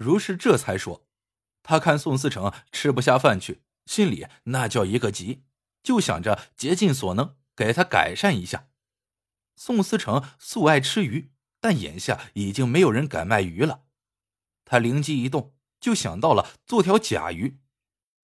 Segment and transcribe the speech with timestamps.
[0.00, 1.06] 如是这才说，
[1.62, 5.42] 他看宋思成吃不下饭去，心里那叫一个急，
[5.82, 8.68] 就想着竭尽所能给他改善一下。
[9.56, 13.82] 宋思成素爱吃鱼，但眼下已经没有人敢卖鱼了。
[14.64, 17.60] 他灵机一动，就想到了做条假鱼。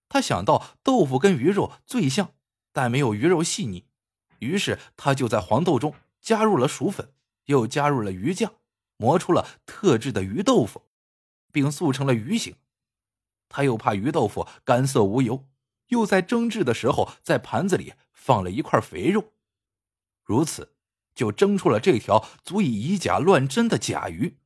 [0.08, 2.32] 他想到豆腐跟鱼肉最像，
[2.72, 3.86] 但没有鱼肉细腻，
[4.38, 7.12] 于是他就在黄豆中加入了薯粉，
[7.44, 8.54] 又加入了鱼酱，
[8.96, 10.85] 磨出了特制的鱼豆腐，
[11.56, 12.54] 并塑成了鱼形。
[13.48, 15.48] 他又怕鱼豆腐干涩无油，
[15.86, 19.32] 又在蒸制的时候在盘子里放了一块肥肉，
[20.22, 20.74] 如此。
[21.14, 24.36] 就蒸出了这条足以以假乱真的假鱼。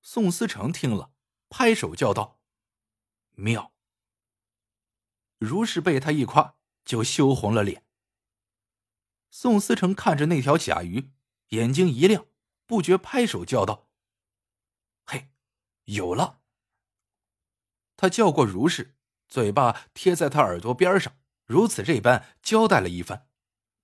[0.00, 1.12] 宋思成听了，
[1.48, 2.40] 拍手叫道
[3.38, 3.72] ：“妙！”
[5.38, 7.84] 如是被他一夸，就羞红了脸。
[9.30, 11.12] 宋思成看着那条假鱼，
[11.50, 12.26] 眼睛一亮，
[12.66, 13.86] 不觉拍手叫道：“，
[15.84, 16.40] 有了！”
[17.96, 18.96] 他叫过如是，
[19.28, 23.28] 嘴巴贴在他耳朵边上，如此这般交代了一番。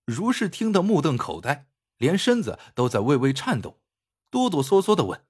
[0.05, 1.67] 如是听得目瞪口呆。
[1.99, 3.83] 连身子都在微微颤抖，
[4.31, 5.27] 哆哆嗦嗦的问：“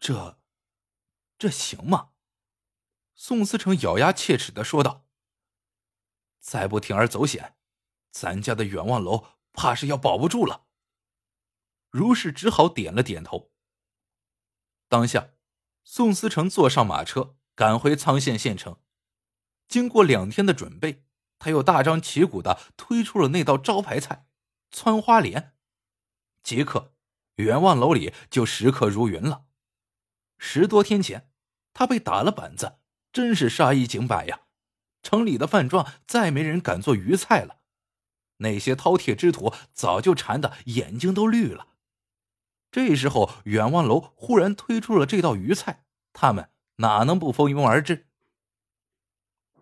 [0.00, 0.40] 这，
[1.36, 2.12] 这行吗？”
[3.14, 5.06] 宋思成咬牙切齿的说道
[6.40, 7.58] ：“再不铤而走险，
[8.10, 10.66] 咱家的远望楼怕是要保不住了。”
[11.92, 13.52] 如是只好点了点头。
[14.88, 15.34] 当下，
[15.90, 18.76] 宋思成坐上马车，赶回沧县县城。
[19.66, 21.06] 经过两天的准备，
[21.38, 24.26] 他又大张旗鼓的推出了那道招牌菜——
[24.70, 25.54] 汆花莲。
[26.42, 26.92] 即刻，
[27.36, 29.46] 远望楼里就食客如云了。
[30.36, 31.30] 十多天前，
[31.72, 32.80] 他被打了板子，
[33.10, 34.42] 真是杀一儆百呀！
[35.02, 37.60] 城里的饭庄再没人敢做鱼菜了，
[38.36, 41.68] 那些饕餮之徒早就馋得眼睛都绿了。
[42.70, 48.06] 这时候，远望楼忽然推出了这道鱼菜，他们哪能不蜂拥而至？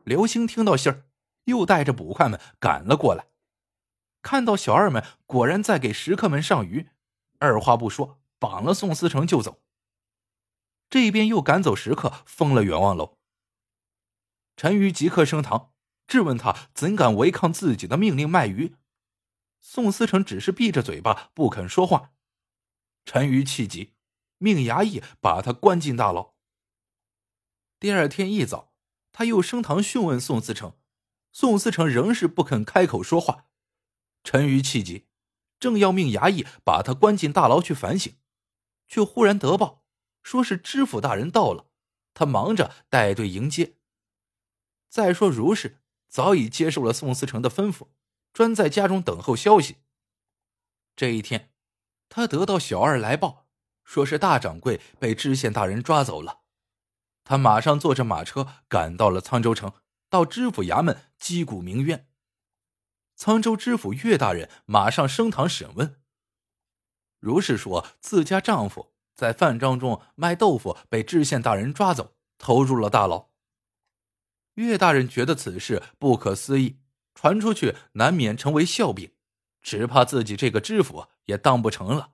[0.03, 1.07] 刘星听到信儿，
[1.45, 3.29] 又带着捕快们赶了过来。
[4.23, 6.89] 看到小二们果然在给食客们上鱼，
[7.39, 9.63] 二话不说绑了宋思成就走。
[10.91, 13.19] 这边又赶走食客，封了远望楼。
[14.57, 15.73] 陈鱼即刻升堂
[16.09, 18.75] 质问他怎敢违抗自己的命令卖鱼。
[19.61, 22.13] 宋思成只是闭着嘴巴不肯说话。
[23.07, 23.95] 陈鱼气急，
[24.37, 26.35] 命衙役把他关进大牢。
[27.79, 28.75] 第二天一早，
[29.13, 30.77] 他又升堂讯问宋思成，
[31.31, 33.47] 宋思成仍是不肯开口说话。
[34.25, 35.07] 陈鱼气急，
[35.61, 38.17] 正要命衙役把他关进大牢去反省，
[38.89, 39.85] 却忽然得报，
[40.25, 41.71] 说是知府大人到了，
[42.13, 43.77] 他忙着带队迎接。
[44.89, 47.87] 再说如是早已接受了宋思成的吩咐，
[48.33, 49.77] 专在家中等候消息。
[50.97, 51.53] 这一天，
[52.09, 53.47] 他得到小二来报，
[53.85, 56.41] 说是大掌柜被知县大人抓走了，
[57.25, 59.73] 他马上坐着马车赶到了沧州城，
[60.09, 62.09] 到知府衙门击鼓鸣冤。
[63.19, 66.01] 沧州知府岳大人马上升堂审问。
[67.19, 73.31] 如是说，自家丈夫在饭庄中卖豆腐，被知县大人抓走，投入了大牢。
[74.55, 76.79] 岳大人觉得此事不可思议，
[77.15, 79.13] 传出去难免成为笑柄，
[79.67, 82.13] 只怕自己这个知府也当不成了。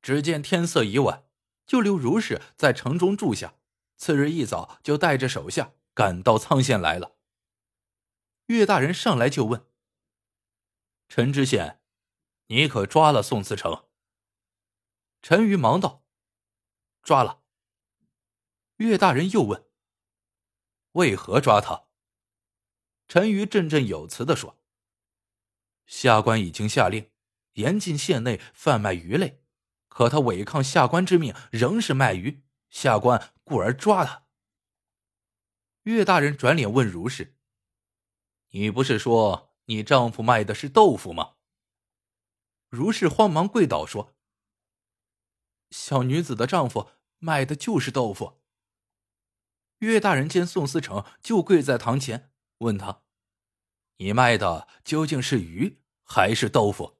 [0.00, 1.28] 只见天色已晚，
[1.66, 3.56] 就留如是在城中住下。
[3.98, 7.18] 次日一早，就带着手下赶到沧县来了。
[8.46, 9.68] 岳大人上来就问
[11.10, 11.82] ：“陈知县，
[12.46, 13.84] 你可抓了宋慈成？”
[15.20, 16.06] 陈瑜忙道
[17.04, 17.42] ：“抓了。”
[18.76, 19.68] 岳大人又问
[20.92, 21.84] ：“为何抓他？”
[23.08, 24.58] 陈瑜振振有词的说
[25.86, 27.10] ：“下官已经下令
[27.54, 29.42] 严禁县内贩卖鱼类，
[29.88, 34.24] 可他违抗下官之命，仍是卖鱼，下官故而抓他。”
[35.84, 37.36] 岳大人转脸问如是。
[38.50, 41.34] 你不是说你丈夫卖的是豆腐吗？
[42.70, 44.16] 如是慌忙跪倒说
[45.70, 48.40] ：“小女子的丈夫卖的就是豆腐。”
[49.78, 53.02] 岳大人见宋思成就跪在堂前，问他
[53.96, 56.98] ：“你卖的究竟是鱼还是豆腐？”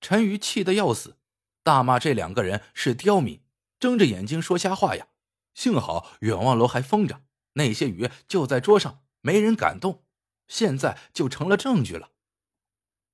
[0.00, 1.18] 陈瑜气得要死，
[1.62, 3.44] 大骂这两个人是刁民，
[3.78, 5.08] 睁着眼睛说瞎话呀！
[5.54, 10.04] 幸好远望楼还封着，那些鱼就在桌上，没人敢动。
[10.48, 12.10] 现在就成了证据了。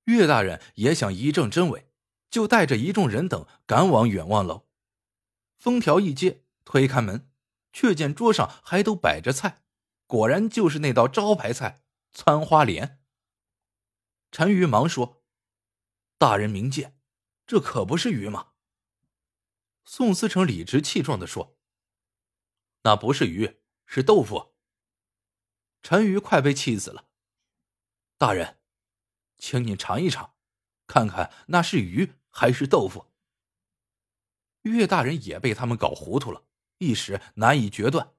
[0.05, 1.91] 岳大人也想一证真伪，
[2.31, 4.67] 就带着一众人等赶往远望楼。
[5.59, 7.28] 封条一揭，推开门，
[7.79, 9.63] 却见桌上还都摆着菜，
[10.09, 13.01] 果然就是那道招牌菜——汆花莲。
[14.33, 15.23] 陈鱼忙说
[16.19, 16.99] ：“大人明鉴，
[17.47, 18.55] 这可不是鱼吗？
[19.85, 21.57] 宋思成理直气壮的说
[22.83, 24.57] ：“那不是鱼，是豆腐。”
[25.81, 27.09] 陈鱼快被气死了。
[28.17, 28.59] 大人，
[29.37, 30.35] 请你尝一尝，
[30.89, 33.13] 看看那是鱼还是豆腐。
[34.63, 36.43] 岳大人也被他们搞糊涂了，
[36.79, 38.15] 一时难以决断。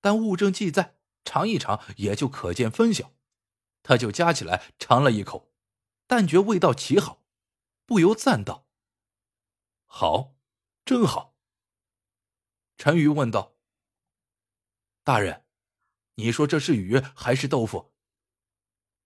[0.00, 3.12] 但物证既在，尝一尝也就可见分晓。
[3.82, 5.52] 他就夹起来尝了一口，
[6.06, 7.24] 但觉味道奇好，
[7.86, 8.66] 不由赞道
[9.86, 10.34] ：“好。”
[10.84, 11.36] 真好。
[12.76, 13.54] 陈鱼问道
[15.04, 15.44] ：“大人，
[16.16, 17.92] 你说这是鱼还是豆腐？”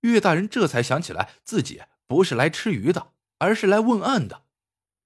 [0.00, 4.46] 岳大人这才想起来自己不是来吃鱼的，而是来问案的，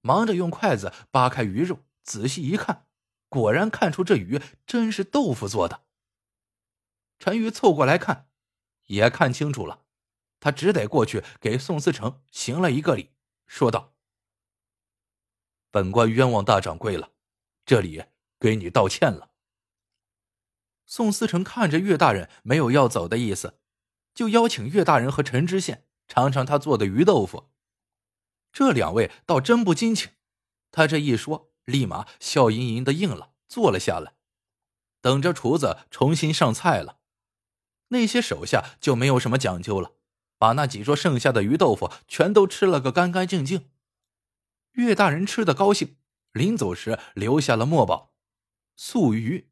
[0.00, 2.86] 忙着用筷子扒开鱼肉，仔细一看，
[3.30, 5.86] 果然看出这鱼真是豆腐做的。
[7.18, 8.28] 陈鱼凑过来看，
[8.86, 9.84] 也看清楚了，
[10.40, 13.10] 他只得过去给宋思成行了一个礼，
[13.46, 13.94] 说道。
[15.70, 17.12] 本官冤枉大掌柜了，
[17.64, 18.04] 这里
[18.40, 19.30] 给你道歉了。
[20.84, 23.60] 宋思成看着岳大人没有要走的意思，
[24.12, 27.52] 就邀请岳大人和陈知县尝尝他做的鱼豆腐。
[28.52, 30.10] 这两位倒真不惊请，
[30.72, 34.14] 他这一说，立马笑盈盈的应了，坐了下来，
[35.00, 36.98] 等着厨子重新上菜了。
[37.88, 39.92] 那些手下就没有什么讲究了，
[40.38, 43.70] 把那几桌剩下的鱼豆腐全都吃了个干干净净。
[44.72, 45.96] 岳大人吃的高兴，
[46.32, 48.14] 临走时留下了墨宝
[48.76, 49.50] “素鱼”。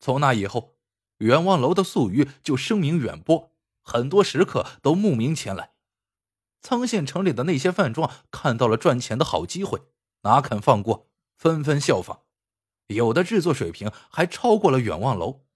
[0.00, 0.76] 从那以后，
[1.18, 3.52] 远望楼的素鱼就声名远播，
[3.82, 5.74] 很多食客都慕名前来。
[6.60, 9.82] 沧县城里的那些饭庄看到了赚钱的好机会，
[10.22, 12.24] 哪肯放过，纷纷效仿。
[12.88, 15.46] 有的制作水平还超过了远望楼，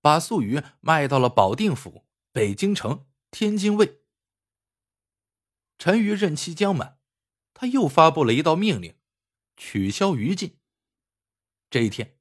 [0.00, 4.02] 把素鱼卖到了保定府、北京城、天津卫。
[5.78, 6.98] 陈馀任期将满。
[7.60, 8.96] 他又发布了一道命令，
[9.56, 10.60] 取消鱼禁。
[11.70, 12.16] 这一天，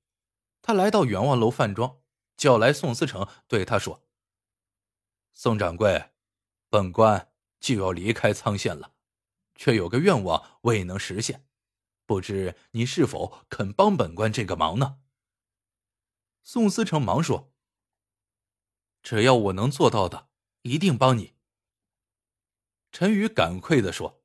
[0.64, 2.02] 他来到远望楼饭庄，
[2.36, 4.02] 叫来宋思成，对他说
[5.34, 6.10] ：“宋掌柜，
[6.70, 8.94] 本官就要离开沧县了，
[9.54, 11.47] 却有个愿望未能实现，
[12.08, 15.00] 不知你是否肯帮本官这个忙呢？”
[16.42, 17.54] 宋思成忙说
[19.04, 20.30] ：“只要我能做到的，
[20.64, 21.36] 一定帮你。”
[22.92, 24.24] 陈宇感愧的说。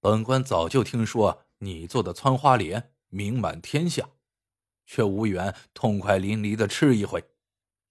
[0.00, 4.10] 本官早就听说你做的汆花莲名满天下，
[4.86, 7.32] 却无缘痛快淋漓的吃一回。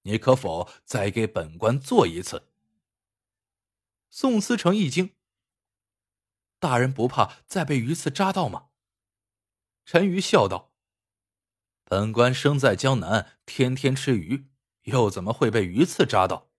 [0.03, 2.47] 你可否再给本官做一次？
[4.09, 5.16] 宋思成一惊。
[6.59, 8.69] 大人不怕再被鱼刺扎到吗？
[9.85, 10.73] 陈鱼笑道
[11.85, 14.49] ：“本官生在江南，天天吃鱼，
[14.83, 16.49] 又怎么会被鱼刺扎到？”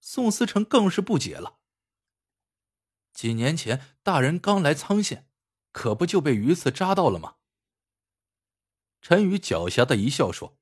[0.00, 1.58] 宋思成更是不解了。
[3.12, 5.28] 几年前，大人刚来沧县，
[5.72, 7.36] 可不就被鱼刺扎到了吗？
[9.02, 10.56] 陈宇狡黠的一笑说：“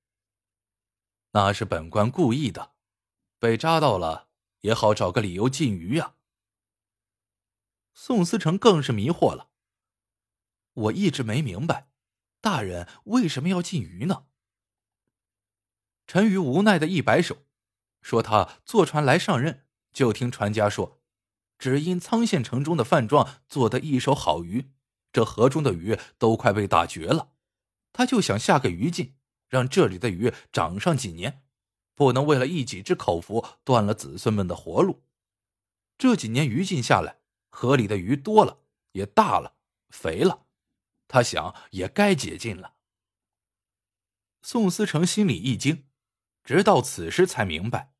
[1.32, 2.74] 那是本官故意的，
[3.38, 4.28] 被扎到了
[4.62, 6.16] 也好找个理由禁鱼呀。”
[8.00, 9.48] 宋思成更是迷惑了。
[10.72, 11.88] 我一直没明白，
[12.40, 14.26] 大人为什么要禁鱼呢？
[16.06, 17.38] 陈宇无奈的一摆手，
[18.00, 21.00] 说：“他坐船来上任，就听船家说。”
[21.58, 24.70] 只因沧县城中的饭庄做的一手好鱼，
[25.12, 27.32] 这河中的鱼都快被打绝了，
[27.92, 29.16] 他就想下个鱼禁，
[29.48, 31.42] 让这里的鱼长上几年，
[31.96, 35.02] 不能为了一己之口福断了子孙们的活路。
[35.98, 38.60] 这几年鱼禁下来，河里的鱼多了，
[38.92, 39.56] 也大了，
[39.90, 40.46] 肥了，
[41.08, 42.74] 他想也该解禁了。
[44.42, 45.88] 宋思成心里一惊，
[46.44, 47.92] 直到此时才明白。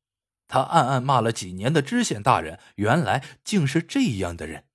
[0.47, 4.68] 他暗暗骂了几年的知县大人，原来竟是这样的人。